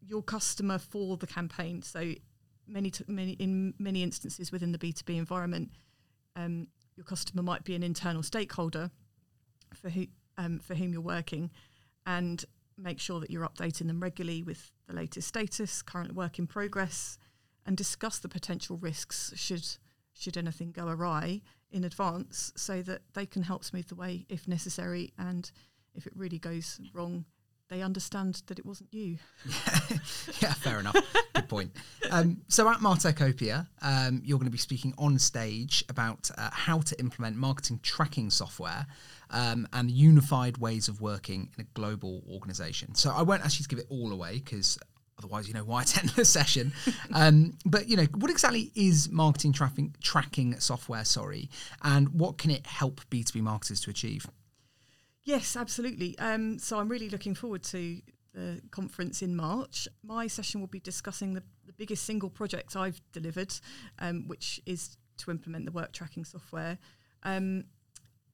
your 0.02 0.22
customer 0.24 0.78
for 0.78 1.16
the 1.18 1.28
campaign. 1.28 1.82
So 1.82 2.14
many 2.68 2.92
t- 2.92 3.06
many 3.08 3.34
in 3.34 3.74
many 3.80 4.04
instances 4.04 4.52
within 4.52 4.72
the 4.72 4.78
B 4.78 4.92
two 4.92 5.06
B 5.06 5.16
environment, 5.18 5.72
um, 6.36 6.68
your 6.98 7.06
customer 7.06 7.42
might 7.42 7.64
be 7.64 7.76
an 7.76 7.84
internal 7.84 8.24
stakeholder 8.24 8.92
for 9.74 9.90
who 9.90 10.08
um, 10.40 10.58
for 10.58 10.74
whom 10.74 10.94
you're 10.94 11.02
working, 11.02 11.52
and 12.06 12.46
make 12.78 13.00
sure 13.00 13.20
that 13.20 13.30
you're 13.30 13.46
updating 13.46 13.88
them 13.88 14.00
regularly 14.00 14.42
with 14.42 14.72
the 14.88 14.96
latest 14.96 15.28
status, 15.28 15.82
current 15.82 16.16
work 16.16 16.40
in 16.40 16.48
progress, 16.48 17.20
and 17.66 17.76
discuss 17.76 18.18
the 18.18 18.30
potential 18.30 18.78
risks 18.78 19.34
should 19.36 19.68
should 20.14 20.38
anything 20.38 20.72
go 20.72 20.88
awry 20.88 21.42
in 21.72 21.84
advance, 21.84 22.52
so 22.56 22.82
that 22.82 23.02
they 23.14 23.26
can 23.26 23.44
help 23.44 23.64
smooth 23.64 23.88
the 23.88 23.96
way 23.96 24.26
if 24.30 24.48
necessary, 24.48 25.14
and 25.18 25.52
if 25.94 26.08
it 26.08 26.14
really 26.16 26.40
goes 26.40 26.80
wrong, 26.94 27.26
they 27.70 27.82
understand 27.82 28.42
that 28.48 28.60
it 28.60 28.66
wasn't 28.66 28.94
you. 28.94 29.18
yeah, 30.42 30.54
fair 30.54 30.80
enough. 30.80 30.96
Good 31.36 31.48
point. 31.48 31.72
Um, 32.12 32.42
so 32.48 32.68
at 32.68 32.78
Martechopia, 32.78 33.68
um, 33.82 34.22
you're 34.26 34.40
going 34.40 34.48
to 34.48 34.52
be 34.52 34.58
speaking 34.58 34.94
on 34.98 35.20
stage 35.20 35.86
about 35.88 36.30
uh, 36.38 36.50
how 36.52 36.80
to 36.80 37.00
implement 37.00 37.38
marketing 37.38 37.80
tracking 37.84 38.32
software 38.32 38.88
um, 39.30 39.68
and 39.74 39.92
unified 39.92 40.58
ways 40.58 40.88
of 40.88 41.00
working 41.00 41.50
in 41.56 41.62
a 41.62 41.68
global 41.76 42.24
organization. 42.30 42.96
So 42.96 43.12
I 43.12 43.22
won't 43.22 43.44
actually 43.46 43.68
give 43.70 43.80
it 43.80 43.88
all 43.90 44.12
away 44.12 44.40
because 44.40 44.80
otherwise, 45.20 45.48
you 45.48 45.54
know, 45.54 45.64
why 45.64 45.84
attend 45.84 46.10
the 46.10 46.26
session? 46.26 46.74
um, 47.14 47.58
but 47.66 47.88
you 47.88 47.98
know, 47.98 48.08
what 48.16 48.32
exactly 48.32 48.72
is 48.74 49.10
marketing 49.12 49.54
tracking 49.54 49.96
tracking 50.02 50.60
software? 50.60 51.06
Sorry, 51.06 51.50
and 51.84 52.10
what 52.10 52.40
can 52.40 52.50
it 52.50 52.66
help 52.66 53.02
B2B 53.12 53.42
marketers 53.42 53.82
to 53.82 53.92
achieve? 53.92 54.26
Yes, 55.24 55.56
absolutely. 55.56 56.18
Um, 56.18 56.58
so 56.60 56.80
I'm 56.80 56.90
really 56.90 57.10
looking 57.10 57.36
forward 57.36 57.64
to 57.64 58.02
the 58.34 58.62
conference 58.72 59.22
in 59.22 59.36
March. 59.36 59.88
My 60.04 60.28
session 60.28 60.60
will 60.60 60.68
be 60.68 60.80
discussing 60.80 61.34
the, 61.34 61.44
the 61.66 61.74
biggest 61.74 62.04
single 62.04 62.30
project 62.30 62.76
I've 62.76 63.02
delivered, 63.12 63.54
um, 64.00 64.28
which 64.28 64.60
is 64.66 64.98
to 65.18 65.32
implement 65.32 65.66
the 65.66 65.72
work 65.72 65.92
tracking 65.92 66.26
software. 66.26 66.78
Um, 67.24 67.66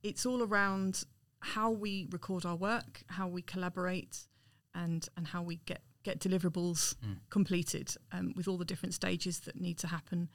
it's 0.03 0.25
all 0.25 0.43
around 0.43 1.03
how 1.39 1.69
we 1.71 2.07
record 2.11 2.45
our 2.45 2.55
work, 2.55 3.03
how 3.07 3.27
we 3.27 3.41
collaborate, 3.41 4.27
and 4.73 5.07
and 5.17 5.27
how 5.27 5.41
we 5.41 5.57
get 5.65 5.81
get 6.03 6.19
deliverables 6.19 6.95
completed 7.29 7.95
um, 8.11 8.33
with 8.35 8.47
all 8.47 8.57
the 8.57 8.65
different 8.65 8.93
stages 8.93 9.39
that 9.41 9.59
need 9.59 9.77
to 9.79 9.87
happen. 9.87 10.29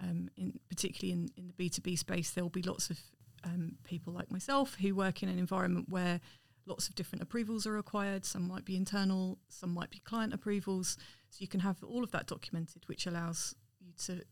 Um, 0.00 0.30
in 0.36 0.60
particularly 0.68 1.12
in, 1.12 1.28
in 1.36 1.48
the 1.48 1.52
B 1.54 1.68
two 1.68 1.82
B 1.82 1.96
space, 1.96 2.30
there 2.30 2.44
will 2.44 2.50
be 2.50 2.62
lots 2.62 2.90
of 2.90 2.98
um, 3.44 3.76
people 3.84 4.12
like 4.12 4.30
myself 4.30 4.76
who 4.76 4.94
work 4.94 5.22
in 5.22 5.28
an 5.28 5.38
environment 5.38 5.88
where 5.88 6.20
lots 6.66 6.88
of 6.88 6.94
different 6.94 7.22
approvals 7.22 7.66
are 7.66 7.72
required. 7.72 8.24
Some 8.24 8.46
might 8.46 8.64
be 8.64 8.76
internal, 8.76 9.38
some 9.48 9.72
might 9.72 9.90
be 9.90 10.00
client 10.00 10.34
approvals. 10.34 10.96
So 11.30 11.38
you 11.40 11.48
can 11.48 11.60
have 11.60 11.82
all 11.82 12.04
of 12.04 12.10
that 12.12 12.26
documented, 12.26 12.82
which 12.86 13.06
allows 13.06 13.54
you 13.80 13.92
to 14.04 14.22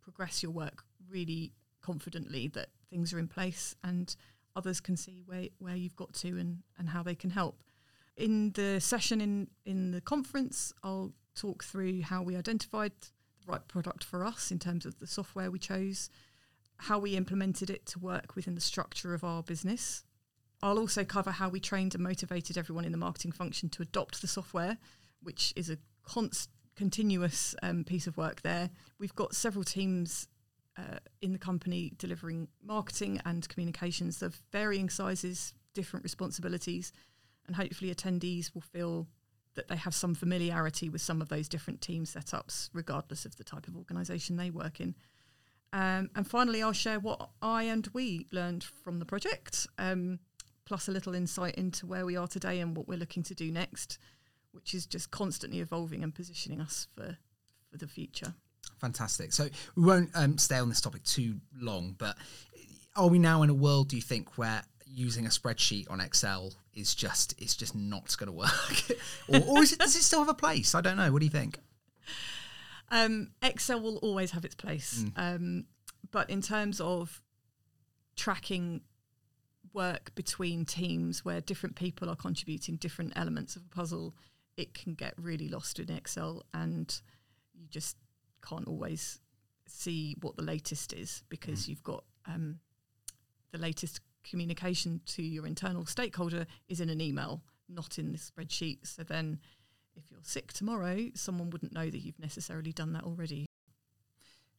progress 0.00 0.42
your 0.42 0.52
work 0.52 0.84
really 1.08 1.52
confidently 1.82 2.48
that 2.48 2.68
things 2.88 3.12
are 3.12 3.18
in 3.18 3.28
place 3.28 3.74
and 3.82 4.14
others 4.56 4.80
can 4.80 4.96
see 4.96 5.22
where, 5.26 5.48
where 5.58 5.76
you've 5.76 5.96
got 5.96 6.12
to 6.12 6.28
and, 6.38 6.58
and 6.78 6.88
how 6.88 7.02
they 7.02 7.14
can 7.14 7.30
help. 7.30 7.62
In 8.16 8.52
the 8.52 8.80
session 8.80 9.20
in, 9.20 9.48
in 9.64 9.92
the 9.92 10.00
conference, 10.00 10.72
I'll 10.82 11.12
talk 11.34 11.64
through 11.64 12.02
how 12.02 12.22
we 12.22 12.36
identified 12.36 12.92
the 13.00 13.52
right 13.52 13.66
product 13.68 14.04
for 14.04 14.24
us 14.24 14.50
in 14.50 14.58
terms 14.58 14.84
of 14.84 14.98
the 14.98 15.06
software 15.06 15.50
we 15.50 15.58
chose, 15.58 16.10
how 16.80 16.98
we 16.98 17.16
implemented 17.16 17.70
it 17.70 17.84
to 17.86 17.98
work 17.98 18.34
within 18.34 18.54
the 18.54 18.60
structure 18.60 19.14
of 19.14 19.22
our 19.22 19.42
business. 19.42 20.04
I'll 20.62 20.78
also 20.78 21.04
cover 21.04 21.30
how 21.30 21.48
we 21.48 21.60
trained 21.60 21.94
and 21.94 22.02
motivated 22.02 22.56
everyone 22.58 22.84
in 22.84 22.92
the 22.92 22.98
marketing 22.98 23.32
function 23.32 23.68
to 23.70 23.82
adopt 23.82 24.20
the 24.20 24.26
software, 24.26 24.78
which 25.22 25.52
is 25.56 25.70
a 25.70 25.78
continuous 26.76 27.54
um, 27.62 27.84
piece 27.84 28.06
of 28.06 28.16
work 28.16 28.42
there. 28.42 28.70
We've 28.98 29.14
got 29.14 29.34
several 29.34 29.64
teams 29.64 30.28
uh, 30.78 30.98
in 31.20 31.32
the 31.32 31.38
company 31.38 31.92
delivering 31.98 32.48
marketing 32.64 33.20
and 33.24 33.48
communications 33.48 34.22
of 34.22 34.40
varying 34.50 34.88
sizes, 34.88 35.52
different 35.74 36.02
responsibilities, 36.02 36.92
and 37.46 37.56
hopefully 37.56 37.94
attendees 37.94 38.54
will 38.54 38.62
feel 38.62 39.06
that 39.54 39.68
they 39.68 39.76
have 39.76 39.94
some 39.94 40.14
familiarity 40.14 40.88
with 40.88 41.00
some 41.00 41.20
of 41.20 41.28
those 41.28 41.48
different 41.48 41.80
team 41.80 42.04
setups, 42.04 42.70
regardless 42.72 43.24
of 43.24 43.36
the 43.36 43.44
type 43.44 43.66
of 43.66 43.76
organisation 43.76 44.36
they 44.36 44.50
work 44.50 44.80
in. 44.80 44.94
Um, 45.72 46.10
and 46.16 46.26
finally, 46.26 46.62
I'll 46.62 46.72
share 46.72 46.98
what 46.98 47.30
I 47.40 47.64
and 47.64 47.88
we 47.92 48.26
learned 48.32 48.64
from 48.64 48.98
the 48.98 49.04
project, 49.04 49.66
um, 49.78 50.18
plus 50.64 50.88
a 50.88 50.92
little 50.92 51.14
insight 51.14 51.54
into 51.54 51.86
where 51.86 52.04
we 52.04 52.16
are 52.16 52.26
today 52.26 52.60
and 52.60 52.76
what 52.76 52.88
we're 52.88 52.98
looking 52.98 53.22
to 53.24 53.34
do 53.34 53.52
next, 53.52 53.98
which 54.52 54.74
is 54.74 54.86
just 54.86 55.10
constantly 55.10 55.60
evolving 55.60 56.02
and 56.02 56.14
positioning 56.14 56.60
us 56.60 56.88
for, 56.96 57.16
for 57.70 57.78
the 57.78 57.86
future. 57.86 58.34
Fantastic. 58.80 59.32
So 59.32 59.48
we 59.76 59.84
won't 59.84 60.10
um, 60.14 60.38
stay 60.38 60.58
on 60.58 60.68
this 60.68 60.80
topic 60.80 61.04
too 61.04 61.36
long, 61.54 61.94
but 61.98 62.16
are 62.96 63.08
we 63.08 63.18
now 63.18 63.42
in 63.42 63.50
a 63.50 63.54
world, 63.54 63.88
do 63.88 63.96
you 63.96 64.02
think, 64.02 64.38
where 64.38 64.62
using 64.86 65.26
a 65.26 65.28
spreadsheet 65.28 65.88
on 65.90 66.00
Excel 66.00 66.52
is 66.74 66.94
just 66.94 67.34
it's 67.38 67.54
just 67.54 67.74
not 67.74 68.16
going 68.18 68.26
to 68.26 68.32
work, 68.32 68.98
or, 69.28 69.56
or 69.56 69.62
is 69.62 69.72
it, 69.72 69.78
does 69.78 69.94
it 69.94 70.02
still 70.02 70.20
have 70.20 70.28
a 70.28 70.34
place? 70.34 70.74
I 70.74 70.80
don't 70.80 70.96
know. 70.96 71.12
What 71.12 71.20
do 71.20 71.26
you 71.26 71.30
think? 71.30 71.58
Um, 72.90 73.30
Excel 73.42 73.80
will 73.80 73.98
always 73.98 74.32
have 74.32 74.44
its 74.44 74.54
place, 74.54 75.04
um, 75.16 75.64
but 76.10 76.28
in 76.28 76.42
terms 76.42 76.80
of 76.80 77.22
tracking 78.16 78.80
work 79.72 80.12
between 80.14 80.64
teams 80.64 81.24
where 81.24 81.40
different 81.40 81.76
people 81.76 82.10
are 82.10 82.16
contributing 82.16 82.76
different 82.76 83.12
elements 83.14 83.54
of 83.54 83.62
a 83.64 83.68
puzzle, 83.68 84.14
it 84.56 84.74
can 84.74 84.94
get 84.94 85.14
really 85.16 85.48
lost 85.48 85.78
in 85.78 85.90
Excel, 85.90 86.42
and 86.52 87.00
you 87.54 87.68
just 87.68 87.96
can't 88.46 88.66
always 88.66 89.20
see 89.66 90.16
what 90.20 90.36
the 90.36 90.42
latest 90.42 90.92
is 90.92 91.22
because 91.28 91.68
you've 91.68 91.84
got 91.84 92.02
um, 92.26 92.58
the 93.52 93.58
latest 93.58 94.00
communication 94.28 95.00
to 95.06 95.22
your 95.22 95.46
internal 95.46 95.86
stakeholder 95.86 96.46
is 96.68 96.80
in 96.80 96.88
an 96.88 97.00
email, 97.00 97.42
not 97.68 97.98
in 97.98 98.12
the 98.12 98.18
spreadsheet. 98.18 98.78
So 98.86 99.02
then, 99.02 99.38
if 99.96 100.10
you're 100.10 100.20
sick 100.22 100.52
tomorrow, 100.52 101.08
someone 101.14 101.50
wouldn't 101.50 101.72
know 101.72 101.88
that 101.88 101.98
you've 101.98 102.18
necessarily 102.18 102.72
done 102.72 102.92
that 102.94 103.04
already. 103.04 103.46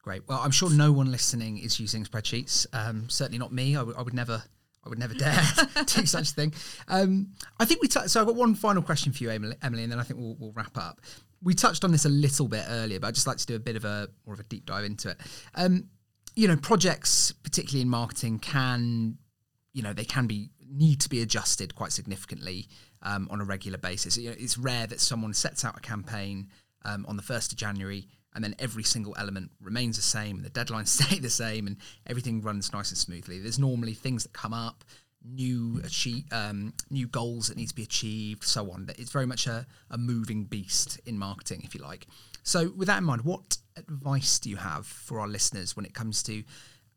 Great. 0.04 0.28
Well, 0.28 0.40
I'm 0.40 0.52
sure 0.52 0.70
no 0.70 0.92
one 0.92 1.12
listening 1.12 1.60
is 1.60 1.80
using 1.80 2.04
spreadsheets. 2.06 2.66
Um, 2.74 3.08
certainly 3.10 3.38
not 3.38 3.54
me. 3.54 3.76
I 3.76 3.84
would- 3.84 3.96
would 3.98 4.14
never. 4.14 4.44
I 4.84 4.90
would 4.90 4.98
never 4.98 5.14
dare 5.14 5.40
do 5.86 6.08
such 6.08 6.32
a 6.32 6.34
thing. 6.34 6.54
Um, 6.88 7.34
I 7.60 7.66
think 7.66 7.84
we. 7.84 7.88
T- 7.88 8.08
so 8.08 8.20
I've 8.20 8.26
got 8.26 8.36
one 8.36 8.56
final 8.56 8.82
question 8.82 9.12
for 9.14 9.24
you, 9.24 9.30
Emily, 9.30 9.56
Emily, 9.62 9.84
and 9.84 9.92
then 9.92 10.00
I 10.00 10.04
think 10.04 10.20
we'll, 10.20 10.36
we'll 10.40 10.54
wrap 10.54 10.76
up. 10.76 11.02
We 11.44 11.54
touched 11.54 11.84
on 11.84 11.92
this 11.92 12.06
a 12.06 12.10
little 12.10 12.48
bit 12.48 12.64
earlier, 12.68 13.00
but 13.00 13.08
I'd 13.10 13.14
just 13.14 13.28
like 13.28 13.38
to 13.38 13.46
do 13.46 13.56
a 13.56 13.60
bit 13.60 13.76
of 13.76 13.86
a 13.86 14.08
more 14.26 14.34
of 14.34 14.40
a 14.40 14.44
deep 14.44 14.66
dive 14.66 14.86
into 14.86 15.12
it. 15.12 15.18
Um, 15.54 15.90
you 16.36 16.48
know, 16.48 16.58
projects, 16.58 17.32
particularly 17.32 17.82
in 17.84 17.90
marketing, 17.90 18.40
can 18.40 19.20
you 19.74 19.84
know 19.84 19.94
they 19.94 20.04
can 20.06 20.26
be 20.26 20.50
need 20.72 21.02
to 21.02 21.10
be 21.10 21.22
adjusted 21.22 21.76
quite 21.76 21.92
significantly 21.92 22.68
um, 23.02 23.28
on 23.30 23.42
a 23.42 23.44
regular 23.44 23.78
basis. 23.78 24.18
You 24.18 24.30
know, 24.30 24.36
it's 24.40 24.58
rare 24.58 24.88
that 24.88 25.00
someone 25.00 25.34
sets 25.34 25.66
out 25.66 25.78
a 25.78 25.82
campaign 25.82 26.50
um, 26.86 27.06
on 27.08 27.18
the 27.18 27.24
first 27.24 27.52
of 27.52 27.58
January 27.58 28.08
and 28.34 28.44
then 28.44 28.56
every 28.60 28.84
single 28.84 29.16
element 29.18 29.52
remains 29.62 29.98
the 29.98 30.02
same, 30.02 30.42
the 30.42 30.50
deadlines 30.50 30.88
stay 31.04 31.20
the 31.20 31.30
same, 31.30 31.68
and 31.68 31.78
everything 32.08 32.42
runs 32.42 32.72
nice 32.74 32.90
and 32.90 32.98
smoothly. 32.98 33.40
There's 33.40 33.60
normally 33.60 33.94
things 33.94 34.24
that 34.24 34.34
come 34.34 34.54
up, 34.54 34.84
new 35.24 35.82
achieve, 35.84 36.24
um, 36.32 36.74
new 36.90 37.08
goals 37.08 37.48
that 37.48 37.58
need 37.58 37.70
to 37.70 37.76
be 37.76 37.84
achieved, 37.84 38.44
so 38.44 38.72
on. 38.72 38.90
It's 38.98 39.12
very 39.12 39.26
much 39.26 39.48
a, 39.48 39.68
a 39.90 39.98
moving 39.98 40.46
beast 40.46 41.00
in 41.06 41.18
marketing, 41.18 41.62
if 41.64 41.76
you 41.76 41.82
like. 41.82 42.08
So, 42.44 42.72
with 42.76 42.88
that 42.88 42.98
in 42.98 43.04
mind, 43.04 43.24
what 43.24 43.58
advice 43.78 44.40
do 44.40 44.50
you 44.50 44.58
have 44.58 44.86
for 44.86 45.20
our 45.20 45.28
listeners 45.28 45.76
when 45.76 45.86
it 45.86 45.94
comes 45.94 46.24
to 46.24 46.44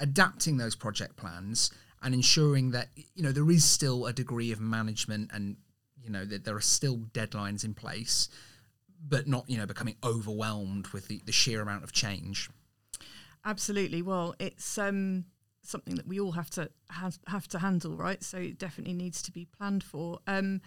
adapting 0.00 0.56
those 0.56 0.74
project 0.74 1.16
plans 1.16 1.70
and 2.04 2.14
ensuring 2.14 2.70
that 2.70 2.88
you 3.14 3.22
know 3.22 3.32
there 3.32 3.50
is 3.50 3.64
still 3.64 4.06
a 4.06 4.12
degree 4.12 4.52
of 4.52 4.60
management 4.60 5.30
and 5.32 5.56
you 6.00 6.10
know 6.10 6.24
that 6.24 6.44
there 6.44 6.54
are 6.54 6.60
still 6.60 6.98
deadlines 7.12 7.64
in 7.64 7.74
place 7.74 8.28
but 9.08 9.26
not 9.26 9.48
you 9.48 9.58
know 9.58 9.66
becoming 9.66 9.96
overwhelmed 10.04 10.86
with 10.88 11.08
the, 11.08 11.20
the 11.24 11.32
sheer 11.32 11.60
amount 11.60 11.82
of 11.82 11.92
change 11.92 12.50
Absolutely. 13.44 14.00
Well, 14.00 14.34
it's 14.38 14.78
um, 14.78 15.26
something 15.62 15.96
that 15.96 16.06
we 16.06 16.18
all 16.18 16.32
have 16.32 16.50
to 16.50 16.70
have, 16.90 17.48
to 17.48 17.58
handle, 17.58 17.96
right? 17.96 18.22
So 18.22 18.38
it 18.38 18.58
definitely 18.58 18.94
needs 18.94 19.22
to 19.22 19.32
be 19.32 19.44
planned 19.44 19.84
for. 19.84 20.20
Um, 20.26 20.62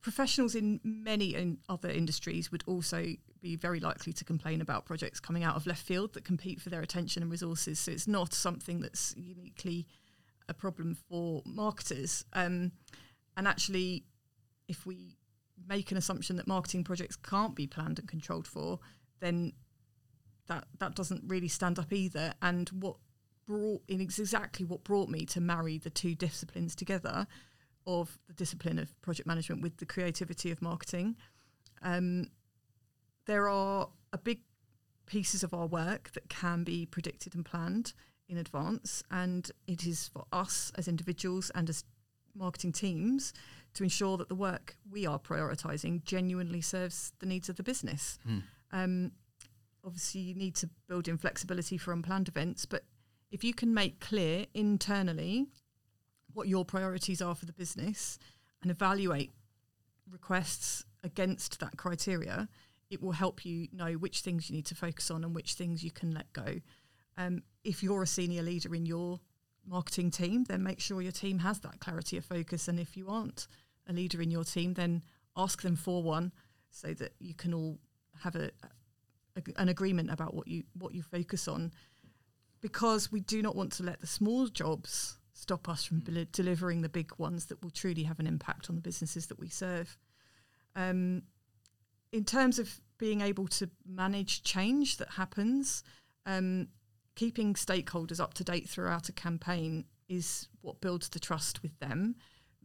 professionals 0.00 0.56
in 0.56 0.80
many 0.82 1.34
in 1.34 1.58
other 1.68 1.88
industries 1.88 2.50
would 2.50 2.64
also 2.66 3.06
be 3.42 3.56
very 3.56 3.80
likely 3.80 4.12
to 4.12 4.24
complain 4.24 4.60
about 4.60 4.86
projects 4.86 5.20
coming 5.20 5.44
out 5.44 5.56
of 5.56 5.66
left 5.66 5.84
field 5.84 6.14
that 6.14 6.24
compete 6.24 6.60
for 6.60 6.70
their 6.70 6.80
attention 6.80 7.22
and 7.22 7.30
resources. 7.30 7.78
So 7.78 7.90
it's 7.90 8.08
not 8.08 8.32
something 8.32 8.80
that's 8.80 9.14
uniquely 9.16 9.86
a 10.48 10.54
problem 10.54 10.96
for 11.08 11.42
marketers. 11.44 12.24
Um, 12.32 12.72
and 13.36 13.46
actually, 13.48 14.04
if 14.68 14.86
we 14.86 15.16
make 15.68 15.90
an 15.90 15.96
assumption 15.96 16.36
that 16.36 16.46
marketing 16.46 16.84
projects 16.84 17.16
can't 17.16 17.54
be 17.54 17.66
planned 17.66 17.98
and 17.98 18.08
controlled 18.08 18.46
for, 18.46 18.78
then 19.20 19.52
that 20.48 20.64
that 20.78 20.94
doesn't 20.94 21.22
really 21.26 21.48
stand 21.48 21.78
up 21.78 21.92
either. 21.92 22.34
And 22.42 22.68
what 22.70 22.96
brought 23.46 23.82
in 23.88 24.00
exactly 24.00 24.64
what 24.64 24.84
brought 24.84 25.08
me 25.08 25.26
to 25.26 25.40
marry 25.40 25.78
the 25.78 25.90
two 25.90 26.14
disciplines 26.14 26.74
together 26.74 27.26
of 27.86 28.18
the 28.28 28.34
discipline 28.34 28.78
of 28.78 29.00
project 29.02 29.26
management 29.26 29.62
with 29.62 29.76
the 29.78 29.86
creativity 29.86 30.50
of 30.50 30.62
marketing. 30.62 31.16
Um, 31.82 32.28
there 33.26 33.48
are 33.48 33.88
a 34.12 34.18
big 34.18 34.40
pieces 35.06 35.42
of 35.42 35.52
our 35.52 35.66
work 35.66 36.10
that 36.14 36.28
can 36.28 36.64
be 36.64 36.86
predicted 36.86 37.34
and 37.34 37.44
planned 37.44 37.92
in 38.28 38.38
advance, 38.38 39.02
and 39.10 39.50
it 39.66 39.86
is 39.86 40.08
for 40.08 40.24
us 40.32 40.72
as 40.76 40.88
individuals 40.88 41.50
and 41.54 41.68
as 41.68 41.84
marketing 42.34 42.72
teams 42.72 43.32
to 43.74 43.82
ensure 43.82 44.16
that 44.16 44.28
the 44.28 44.34
work 44.34 44.76
we 44.90 45.06
are 45.06 45.18
prioritizing 45.18 46.02
genuinely 46.04 46.60
serves 46.60 47.12
the 47.18 47.26
needs 47.26 47.48
of 47.48 47.56
the 47.56 47.62
business. 47.62 48.18
Mm. 48.28 48.42
Um, 48.72 49.12
obviously, 49.84 50.20
you 50.20 50.34
need 50.34 50.54
to 50.56 50.70
build 50.88 51.08
in 51.08 51.18
flexibility 51.18 51.76
for 51.76 51.92
unplanned 51.92 52.28
events, 52.28 52.66
but 52.66 52.84
if 53.30 53.42
you 53.42 53.54
can 53.54 53.72
make 53.72 54.00
clear 54.00 54.46
internally 54.54 55.46
what 56.34 56.48
your 56.48 56.64
priorities 56.64 57.20
are 57.20 57.34
for 57.34 57.46
the 57.46 57.52
business 57.52 58.18
and 58.62 58.70
evaluate 58.70 59.32
requests 60.10 60.84
against 61.02 61.60
that 61.60 61.76
criteria, 61.76 62.48
it 62.92 63.02
will 63.02 63.12
help 63.12 63.46
you 63.46 63.68
know 63.72 63.92
which 63.94 64.20
things 64.20 64.50
you 64.50 64.54
need 64.54 64.66
to 64.66 64.74
focus 64.74 65.10
on 65.10 65.24
and 65.24 65.34
which 65.34 65.54
things 65.54 65.82
you 65.82 65.90
can 65.90 66.12
let 66.12 66.30
go. 66.34 66.60
Um, 67.16 67.42
if 67.64 67.82
you're 67.82 68.02
a 68.02 68.06
senior 68.06 68.42
leader 68.42 68.74
in 68.74 68.84
your 68.84 69.18
marketing 69.66 70.10
team, 70.10 70.44
then 70.44 70.62
make 70.62 70.78
sure 70.78 71.00
your 71.00 71.10
team 71.10 71.38
has 71.38 71.60
that 71.60 71.80
clarity 71.80 72.18
of 72.18 72.24
focus. 72.26 72.68
And 72.68 72.78
if 72.78 72.94
you 72.94 73.08
aren't 73.08 73.48
a 73.88 73.94
leader 73.94 74.20
in 74.20 74.30
your 74.30 74.44
team, 74.44 74.74
then 74.74 75.02
ask 75.34 75.62
them 75.62 75.74
for 75.74 76.02
one 76.02 76.32
so 76.70 76.92
that 76.92 77.14
you 77.18 77.32
can 77.32 77.54
all 77.54 77.78
have 78.20 78.36
a, 78.36 78.50
a 79.36 79.42
an 79.56 79.70
agreement 79.70 80.10
about 80.10 80.34
what 80.34 80.46
you 80.46 80.64
what 80.78 80.94
you 80.94 81.02
focus 81.02 81.48
on. 81.48 81.72
Because 82.60 83.10
we 83.10 83.20
do 83.20 83.40
not 83.40 83.56
want 83.56 83.72
to 83.72 83.82
let 83.82 84.02
the 84.02 84.06
small 84.06 84.48
jobs 84.48 85.16
stop 85.32 85.66
us 85.66 85.82
from 85.82 86.02
mm. 86.02 86.30
delivering 86.30 86.82
the 86.82 86.90
big 86.90 87.10
ones 87.16 87.46
that 87.46 87.62
will 87.62 87.70
truly 87.70 88.02
have 88.02 88.20
an 88.20 88.26
impact 88.26 88.68
on 88.68 88.76
the 88.76 88.82
businesses 88.82 89.28
that 89.28 89.38
we 89.38 89.48
serve. 89.48 89.96
Um, 90.76 91.22
in 92.12 92.24
terms 92.24 92.58
of 92.58 92.80
being 92.98 93.20
able 93.20 93.48
to 93.48 93.68
manage 93.86 94.42
change 94.44 94.98
that 94.98 95.10
happens, 95.12 95.82
um, 96.26 96.68
keeping 97.14 97.54
stakeholders 97.54 98.20
up 98.20 98.34
to 98.34 98.44
date 98.44 98.68
throughout 98.68 99.08
a 99.08 99.12
campaign 99.12 99.84
is 100.08 100.48
what 100.60 100.80
builds 100.80 101.08
the 101.08 101.18
trust 101.18 101.62
with 101.62 101.78
them 101.80 102.14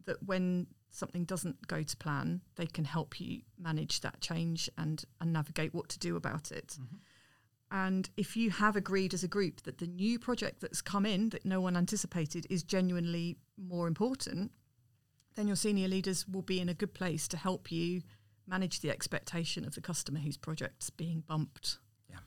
that 0.05 0.21
when 0.23 0.67
something 0.89 1.25
doesn't 1.25 1.67
go 1.67 1.83
to 1.83 1.97
plan, 1.97 2.41
they 2.55 2.65
can 2.65 2.85
help 2.85 3.19
you 3.19 3.41
manage 3.59 4.01
that 4.01 4.21
change 4.21 4.69
and, 4.77 5.05
and 5.21 5.33
navigate 5.33 5.73
what 5.73 5.89
to 5.89 5.99
do 5.99 6.15
about 6.15 6.51
it. 6.51 6.77
Mm-hmm. 6.79 6.95
And 7.69 8.09
if 8.15 8.37
you 8.37 8.49
have 8.51 8.75
agreed 8.75 9.13
as 9.13 9.23
a 9.23 9.27
group 9.27 9.63
that 9.63 9.77
the 9.79 9.87
new 9.87 10.17
project 10.17 10.61
that's 10.61 10.81
come 10.81 11.05
in 11.05 11.29
that 11.29 11.45
no 11.45 11.59
one 11.59 11.75
anticipated 11.75 12.47
is 12.49 12.63
genuinely 12.63 13.37
more 13.57 13.87
important, 13.87 14.51
then 15.35 15.47
your 15.47 15.57
senior 15.57 15.87
leaders 15.87 16.25
will 16.27 16.41
be 16.41 16.59
in 16.59 16.69
a 16.69 16.73
good 16.73 16.93
place 16.93 17.27
to 17.27 17.37
help 17.37 17.71
you 17.71 18.01
manage 18.47 18.79
the 18.79 18.89
expectation 18.89 19.65
of 19.65 19.75
the 19.75 19.81
customer 19.81 20.19
whose 20.19 20.37
project's 20.37 20.89
being 20.89 21.23
bumped. 21.27 21.77
Yeah, 22.09 22.17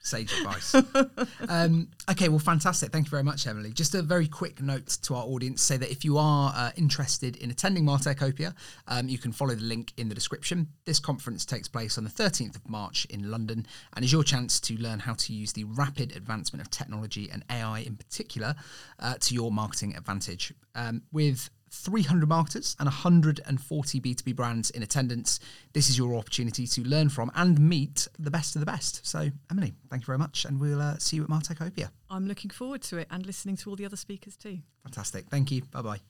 sage 0.00 0.32
advice. 0.32 0.74
um, 1.48 1.88
okay, 2.10 2.28
well, 2.28 2.38
fantastic. 2.38 2.90
Thank 2.90 3.06
you 3.06 3.10
very 3.10 3.22
much, 3.22 3.46
Emily. 3.46 3.72
Just 3.72 3.94
a 3.94 4.02
very 4.02 4.26
quick 4.26 4.62
note 4.62 4.86
to 5.02 5.14
our 5.14 5.24
audience: 5.24 5.62
say 5.62 5.76
that 5.76 5.90
if 5.90 6.04
you 6.04 6.18
are 6.18 6.52
uh, 6.56 6.70
interested 6.76 7.36
in 7.36 7.50
attending 7.50 7.84
Martechopia, 7.84 8.54
um, 8.88 9.08
you 9.08 9.18
can 9.18 9.32
follow 9.32 9.54
the 9.54 9.64
link 9.64 9.92
in 9.96 10.08
the 10.08 10.14
description. 10.14 10.68
This 10.84 10.98
conference 10.98 11.44
takes 11.44 11.68
place 11.68 11.98
on 11.98 12.04
the 12.04 12.10
13th 12.10 12.56
of 12.56 12.68
March 12.68 13.06
in 13.10 13.30
London, 13.30 13.66
and 13.94 14.04
is 14.04 14.12
your 14.12 14.24
chance 14.24 14.58
to 14.60 14.76
learn 14.76 15.00
how 15.00 15.14
to 15.14 15.32
use 15.32 15.52
the 15.52 15.64
rapid 15.64 16.16
advancement 16.16 16.62
of 16.62 16.70
technology 16.70 17.28
and 17.30 17.44
AI 17.50 17.80
in 17.80 17.96
particular 17.96 18.54
uh, 18.98 19.14
to 19.20 19.34
your 19.34 19.50
marketing 19.50 19.94
advantage. 19.96 20.52
Um, 20.74 21.02
with 21.12 21.50
300 21.76 22.28
marketers 22.28 22.76
and 22.78 22.86
140 22.86 24.00
B2B 24.00 24.34
brands 24.34 24.70
in 24.70 24.82
attendance. 24.82 25.40
This 25.72 25.88
is 25.88 25.98
your 25.98 26.16
opportunity 26.16 26.66
to 26.66 26.82
learn 26.82 27.08
from 27.08 27.30
and 27.34 27.60
meet 27.60 28.08
the 28.18 28.30
best 28.30 28.56
of 28.56 28.60
the 28.60 28.66
best. 28.66 29.06
So, 29.06 29.30
Emily, 29.50 29.74
thank 29.90 30.02
you 30.02 30.06
very 30.06 30.18
much, 30.18 30.44
and 30.44 30.60
we'll 30.60 30.80
uh, 30.80 30.96
see 30.98 31.16
you 31.16 31.24
at 31.24 31.28
Martechopia. 31.28 31.90
I'm 32.10 32.26
looking 32.26 32.50
forward 32.50 32.82
to 32.82 32.98
it 32.98 33.08
and 33.10 33.26
listening 33.26 33.56
to 33.58 33.70
all 33.70 33.76
the 33.76 33.84
other 33.84 33.96
speakers 33.96 34.36
too. 34.36 34.58
Fantastic. 34.82 35.28
Thank 35.28 35.50
you. 35.50 35.62
Bye 35.70 35.82
bye. 35.82 36.00